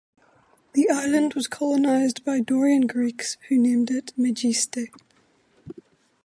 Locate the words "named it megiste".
3.59-4.87